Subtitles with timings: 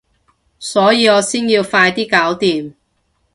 [0.57, 2.73] 所以我先要快啲搞掂